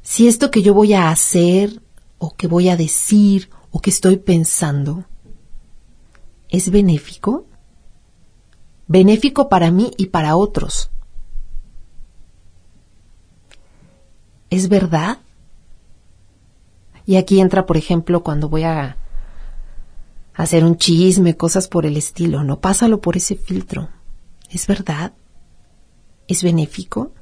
si 0.03 0.27
esto 0.27 0.51
que 0.51 0.61
yo 0.61 0.73
voy 0.73 0.93
a 0.93 1.09
hacer 1.09 1.81
o 2.19 2.35
que 2.35 2.47
voy 2.47 2.69
a 2.69 2.77
decir 2.77 3.49
o 3.71 3.79
que 3.79 3.89
estoy 3.89 4.17
pensando 4.17 5.05
es 6.49 6.69
benéfico, 6.69 7.47
benéfico 8.87 9.49
para 9.49 9.71
mí 9.71 9.91
y 9.97 10.07
para 10.07 10.35
otros. 10.35 10.91
¿Es 14.49 14.69
verdad? 14.69 15.17
Y 17.05 17.15
aquí 17.15 17.39
entra, 17.39 17.65
por 17.65 17.77
ejemplo, 17.77 18.23
cuando 18.23 18.49
voy 18.49 18.63
a 18.63 18.97
hacer 20.35 20.63
un 20.63 20.77
chisme, 20.77 21.35
cosas 21.35 21.67
por 21.67 21.85
el 21.85 21.97
estilo, 21.97 22.43
no 22.43 22.59
pásalo 22.59 23.01
por 23.01 23.17
ese 23.17 23.35
filtro. 23.35 23.89
¿Es 24.49 24.67
verdad? 24.67 25.13
¿Es 26.27 26.43
benéfico? 26.43 27.13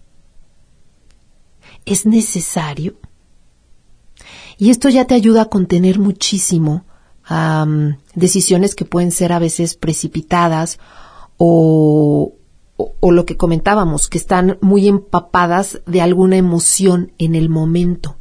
¿Es 1.85 2.05
necesario? 2.05 2.95
Y 4.57 4.69
esto 4.69 4.89
ya 4.89 5.05
te 5.05 5.15
ayuda 5.15 5.43
a 5.43 5.49
contener 5.49 5.99
muchísimo 5.99 6.85
decisiones 8.13 8.75
que 8.75 8.85
pueden 8.85 9.11
ser 9.11 9.31
a 9.31 9.39
veces 9.39 9.75
precipitadas 9.75 10.79
o, 11.37 12.33
lo 13.01 13.25
que 13.25 13.37
comentábamos, 13.37 14.07
que 14.07 14.17
están 14.17 14.57
muy 14.61 14.87
empapadas 14.87 15.81
de 15.85 16.01
alguna 16.01 16.37
emoción 16.37 17.13
en 17.17 17.35
el 17.35 17.49
momento. 17.49 18.17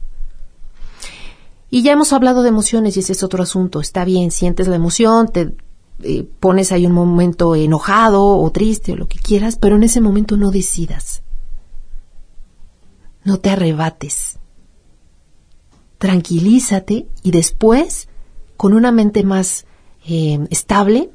Y 1.70 1.82
ya 1.82 1.92
hemos 1.92 2.12
hablado 2.12 2.42
de 2.42 2.48
emociones 2.48 2.96
y 2.96 3.00
ese 3.00 3.12
es 3.12 3.22
otro 3.22 3.42
asunto. 3.42 3.80
Está 3.80 4.04
bien, 4.04 4.30
sientes 4.30 4.68
la 4.68 4.76
emoción, 4.76 5.28
te 5.28 5.54
eh, 6.02 6.26
pones 6.40 6.72
ahí 6.72 6.86
un 6.86 6.92
momento 6.92 7.54
enojado 7.54 8.38
o 8.38 8.50
triste 8.50 8.92
o 8.92 8.96
lo 8.96 9.08
que 9.08 9.18
quieras, 9.18 9.56
pero 9.56 9.76
en 9.76 9.82
ese 9.82 10.00
momento 10.00 10.36
no 10.36 10.50
decidas. 10.50 11.22
No 13.24 13.38
te 13.38 13.50
arrebates. 13.50 14.38
Tranquilízate 15.98 17.06
y 17.22 17.30
después, 17.30 18.08
con 18.56 18.72
una 18.72 18.90
mente 18.90 19.22
más 19.22 19.66
eh, 20.06 20.46
estable, 20.50 21.10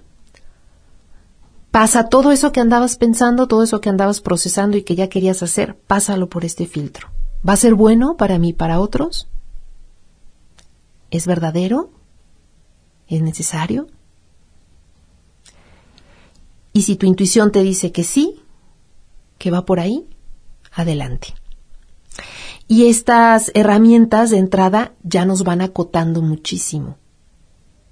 pasa 1.72 2.08
todo 2.08 2.32
eso 2.32 2.52
que 2.52 2.62
andabas 2.62 2.96
pensando, 2.96 3.48
todo 3.48 3.64
eso 3.64 3.82
que 3.82 3.90
andabas 3.90 4.22
procesando 4.22 4.78
y 4.78 4.84
que 4.84 4.96
ya 4.96 5.10
querías 5.10 5.42
hacer, 5.44 5.76
pásalo 5.76 6.30
por 6.30 6.46
este 6.46 6.68
filtro. 6.68 7.10
¿Va 7.48 7.54
a 7.54 7.58
ser 7.58 7.74
bueno 7.74 8.16
para 8.18 8.40
mí 8.40 8.50
y 8.50 8.54
para 8.54 8.80
otros? 8.80 9.28
¿Es 11.12 11.28
verdadero? 11.28 11.92
¿Es 13.08 13.22
necesario? 13.22 13.88
Y 16.74 16.82
si 16.84 16.96
tu 16.96 17.06
intuición 17.06 17.52
te 17.52 17.64
dice 17.64 17.92
que 17.92 18.04
sí, 18.04 18.42
que 19.38 19.52
va 19.52 19.66
por 19.66 19.80
ahí, 19.80 20.08
adelante. 20.74 21.34
Y 22.68 22.88
estas 22.88 23.52
herramientas 23.54 24.32
de 24.32 24.38
entrada 24.38 24.94
ya 25.04 25.26
nos 25.26 25.44
van 25.44 25.62
acotando 25.62 26.22
muchísimo. 26.22 26.98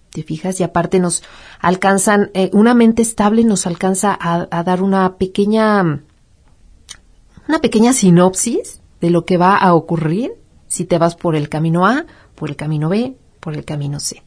¿Te 0.10 0.24
fijas? 0.24 0.60
Y 0.60 0.64
aparte 0.64 1.00
nos 1.00 1.24
alcanzan, 1.60 2.32
eh, 2.34 2.50
una 2.54 2.74
mente 2.74 3.02
estable 3.02 3.44
nos 3.44 3.68
alcanza 3.68 4.18
a, 4.20 4.48
a 4.52 4.64
dar 4.64 4.82
una 4.82 5.18
pequeña, 5.18 6.04
una 7.48 7.60
pequeña 7.62 7.94
sinopsis 7.94 8.82
de 9.02 9.10
lo 9.10 9.26
que 9.26 9.38
va 9.38 9.58
a 9.58 9.74
ocurrir 9.74 10.34
si 10.68 10.86
te 10.86 10.98
vas 10.98 11.16
por 11.16 11.36
el 11.36 11.50
camino 11.50 11.86
A, 11.86 12.06
por 12.36 12.50
el 12.50 12.56
camino 12.56 12.90
B, 12.90 13.16
por 13.40 13.56
el 13.56 13.66
camino 13.66 14.00
C. 14.00 14.24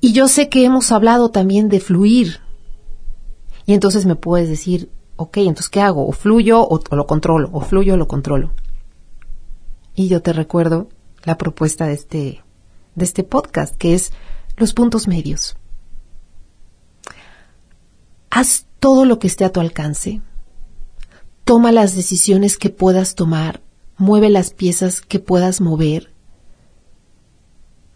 Y 0.00 0.12
yo 0.12 0.28
sé 0.28 0.48
que 0.48 0.64
hemos 0.64 0.92
hablado 0.92 1.30
también 1.30 1.68
de 1.68 1.80
fluir. 1.80 2.40
Y 3.66 3.74
entonces 3.74 4.06
me 4.06 4.14
puedes 4.14 4.48
decir, 4.48 4.90
ok, 5.16 5.38
entonces 5.38 5.68
¿qué 5.68 5.80
hago? 5.80 6.06
O 6.06 6.12
fluyo 6.12 6.66
o, 6.66 6.80
lo 6.94 7.06
controlo, 7.06 7.50
o 7.52 7.60
fluyo 7.60 7.94
o 7.94 7.96
lo 7.96 8.06
controlo. 8.06 8.52
Y 9.94 10.08
yo 10.08 10.22
te 10.22 10.32
recuerdo 10.32 10.88
la 11.24 11.38
propuesta 11.38 11.86
de 11.86 11.94
este, 11.94 12.44
de 12.94 13.04
este 13.04 13.24
podcast, 13.24 13.74
que 13.76 13.94
es 13.94 14.12
los 14.56 14.72
puntos 14.74 15.08
medios. 15.08 15.56
Haz 18.30 18.66
todo 18.78 19.04
lo 19.04 19.18
que 19.18 19.26
esté 19.26 19.44
a 19.44 19.52
tu 19.52 19.60
alcance. 19.60 20.20
Toma 21.44 21.72
las 21.72 21.94
decisiones 21.96 22.58
que 22.58 22.70
puedas 22.70 23.14
tomar. 23.14 23.62
Mueve 23.96 24.28
las 24.28 24.52
piezas 24.52 25.00
que 25.00 25.18
puedas 25.18 25.60
mover. 25.60 26.12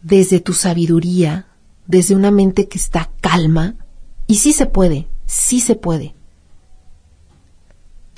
Desde 0.03 0.41
tu 0.41 0.55
sabiduría, 0.55 1.49
desde 1.87 2.15
una 2.15 2.31
mente 2.31 2.69
que 2.69 2.79
está 2.79 3.11
calma. 3.21 3.75
Y 4.27 4.37
sí 4.37 4.55
se 4.55 4.65
puede, 4.65 5.09
sí 5.27 5.61
se 5.61 5.75
puede. 5.75 6.15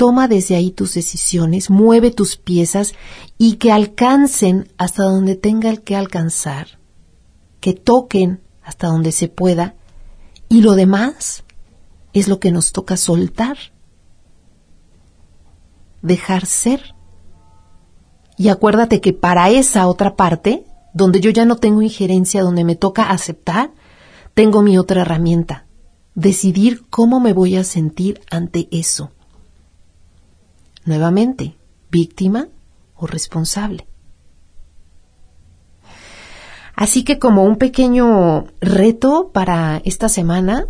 Toma 0.03 0.27
desde 0.27 0.57
ahí 0.57 0.73
tus 0.73 0.95
decisiones, 0.95 1.71
mueve 1.71 2.11
tus 2.11 2.37
piezas 2.37 2.93
y 3.39 3.55
que 3.55 3.71
alcancen 3.71 4.67
hasta 4.77 5.05
donde 5.05 5.37
tenga 5.37 5.77
que 5.77 5.95
alcanzar, 5.95 6.81
que 7.61 7.73
toquen 7.73 8.41
hasta 8.65 8.89
donde 8.89 9.13
se 9.13 9.29
pueda 9.29 9.77
y 10.49 10.63
lo 10.63 10.75
demás 10.75 11.45
es 12.13 12.27
lo 12.27 12.41
que 12.41 12.51
nos 12.51 12.73
toca 12.73 12.97
soltar, 12.97 13.57
dejar 16.01 16.47
ser. 16.47 16.97
Y 18.37 18.49
acuérdate 18.49 19.01
que 19.01 19.13
para 19.13 19.51
esa 19.51 19.87
otra 19.87 20.17
parte, 20.17 20.65
donde 20.93 21.21
yo 21.21 21.31
ya 21.31 21.45
no 21.45 21.59
tengo 21.59 21.81
injerencia, 21.81 22.43
donde 22.43 22.65
me 22.65 22.75
toca 22.75 23.09
aceptar, 23.09 23.71
tengo 24.35 24.63
mi 24.63 24.79
otra 24.79 25.03
herramienta, 25.03 25.69
decidir 26.17 26.89
cómo 26.91 27.21
me 27.21 27.33
voy 27.33 27.55
a 27.55 27.63
sentir 27.63 28.21
ante 28.33 28.67
eso. 28.73 29.13
Nuevamente, 30.85 31.57
víctima 31.91 32.49
o 32.97 33.07
responsable. 33.07 33.87
Así 36.75 37.05
que 37.05 37.19
como 37.19 37.45
un 37.45 37.57
pequeño 37.57 38.47
reto 38.61 39.31
para 39.33 39.81
esta 39.85 40.09
semana, 40.09 40.67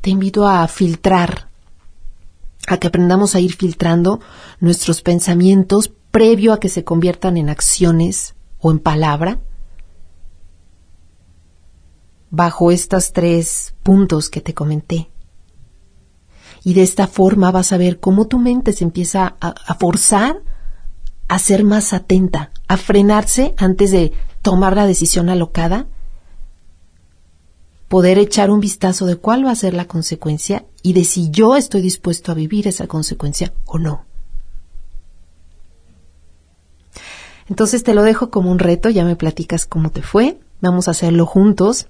te 0.00 0.10
invito 0.10 0.46
a 0.46 0.66
filtrar, 0.68 1.48
a 2.66 2.76
que 2.76 2.88
aprendamos 2.88 3.34
a 3.34 3.40
ir 3.40 3.54
filtrando 3.54 4.20
nuestros 4.60 5.00
pensamientos 5.00 5.90
previo 6.10 6.52
a 6.52 6.60
que 6.60 6.68
se 6.68 6.84
conviertan 6.84 7.36
en 7.36 7.48
acciones 7.48 8.34
o 8.60 8.70
en 8.70 8.78
palabra, 8.78 9.40
bajo 12.30 12.70
estos 12.70 13.12
tres 13.12 13.74
puntos 13.82 14.28
que 14.28 14.40
te 14.40 14.54
comenté. 14.54 15.08
Y 16.68 16.74
de 16.74 16.82
esta 16.82 17.06
forma 17.06 17.50
vas 17.50 17.72
a 17.72 17.78
ver 17.78 17.98
cómo 17.98 18.26
tu 18.26 18.38
mente 18.38 18.74
se 18.74 18.84
empieza 18.84 19.36
a, 19.40 19.74
forzar 19.76 20.42
a 21.26 21.38
ser 21.38 21.64
más 21.64 21.94
atenta, 21.94 22.50
a 22.68 22.76
frenarse 22.76 23.54
antes 23.56 23.90
de 23.90 24.12
tomar 24.42 24.76
la 24.76 24.86
decisión 24.86 25.30
alocada, 25.30 25.86
poder 27.88 28.18
echar 28.18 28.50
un 28.50 28.60
vistazo 28.60 29.06
de 29.06 29.16
cuál 29.16 29.46
va 29.46 29.52
a 29.52 29.54
ser 29.54 29.72
la 29.72 29.86
consecuencia 29.86 30.66
y 30.82 30.92
de 30.92 31.04
si 31.04 31.30
yo 31.30 31.56
estoy 31.56 31.80
dispuesto 31.80 32.32
a 32.32 32.34
vivir 32.34 32.68
esa 32.68 32.86
consecuencia 32.86 33.54
o 33.64 33.78
no. 33.78 34.04
Entonces 37.48 37.82
te 37.82 37.94
lo 37.94 38.02
dejo 38.02 38.28
como 38.28 38.50
un 38.50 38.58
reto, 38.58 38.90
ya 38.90 39.06
me 39.06 39.16
platicas 39.16 39.64
cómo 39.64 39.88
te 39.88 40.02
fue, 40.02 40.38
vamos 40.60 40.86
a 40.86 40.90
hacerlo 40.90 41.24
juntos, 41.24 41.86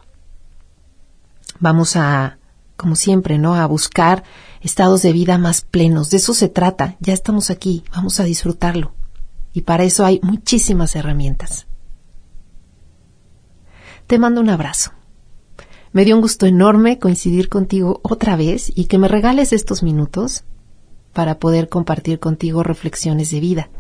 vamos 1.59 1.97
a, 1.97 2.39
como 2.77 2.95
siempre, 2.95 3.39
¿no? 3.39 3.57
A 3.57 3.67
buscar 3.67 4.23
estados 4.61 5.03
de 5.03 5.13
vida 5.13 5.39
más 5.39 5.63
plenos. 5.63 6.11
De 6.11 6.19
eso 6.19 6.35
se 6.35 6.49
trata. 6.49 6.97
Ya 7.01 7.13
estamos 7.13 7.51
aquí. 7.51 7.85
Vamos 7.93 8.21
a 8.21 8.25
disfrutarlo. 8.25 8.93
y 9.55 9.63
para 9.63 9.85
eso 9.85 10.05
hay 10.05 10.21
muchísimas 10.23 10.95
herramientas. 10.95 11.67
Te 14.07 14.19
mando 14.19 14.41
un 14.41 14.51
abrazo. 14.51 14.93
Me 15.93 16.05
dio 16.05 16.15
un 16.15 16.23
gusto 16.23 16.47
enorme 16.47 16.99
coincidir 16.99 17.49
contigo 17.49 18.01
otra 18.03 18.37
vez 18.37 18.71
y 18.75 18.85
que 18.85 18.99
me 18.99 19.09
regales 19.09 19.53
estos 19.53 19.83
minutos 19.83 20.45
para 21.13 21.39
poder 21.39 21.69
compartir 21.69 22.19
contigo 22.21 22.63
reflexiones 22.63 23.31
de 23.31 23.41
vida. 23.41 23.71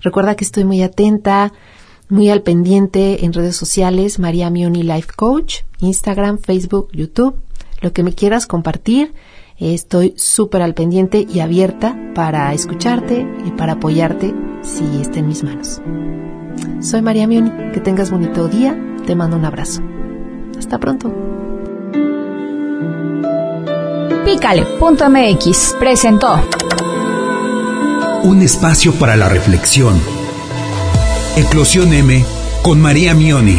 Recuerda 0.00 0.36
que 0.36 0.44
estoy 0.44 0.64
muy 0.64 0.82
atenta, 0.82 1.52
muy 2.08 2.30
al 2.30 2.42
pendiente 2.42 3.24
en 3.24 3.32
redes 3.32 3.56
sociales, 3.56 4.18
María 4.18 4.48
Mioni 4.48 4.82
Life 4.82 5.10
Coach, 5.14 5.62
Instagram, 5.80 6.38
Facebook, 6.38 6.88
YouTube, 6.92 7.36
lo 7.80 7.92
que 7.92 8.02
me 8.02 8.14
quieras 8.14 8.46
compartir. 8.46 9.12
Estoy 9.60 10.14
súper 10.16 10.62
al 10.62 10.74
pendiente 10.74 11.26
y 11.28 11.40
abierta 11.40 11.96
para 12.14 12.54
escucharte 12.54 13.26
y 13.44 13.50
para 13.50 13.72
apoyarte 13.72 14.32
si 14.62 14.84
está 15.00 15.18
en 15.18 15.26
mis 15.26 15.42
manos. 15.42 15.80
Soy 16.80 17.02
María 17.02 17.26
Mioni, 17.26 17.50
que 17.72 17.80
tengas 17.80 18.12
bonito 18.12 18.46
día, 18.46 18.78
te 19.04 19.16
mando 19.16 19.36
un 19.36 19.44
abrazo. 19.44 19.82
Hasta 20.56 20.78
pronto. 20.78 21.12
Pícale.mx 24.24 25.76
presentó 25.80 26.40
un 28.22 28.42
espacio 28.42 28.92
para 28.94 29.16
la 29.16 29.28
reflexión. 29.28 30.00
Eclosión 31.36 31.92
M 31.92 32.24
con 32.62 32.80
María 32.80 33.14
Mioni. 33.14 33.58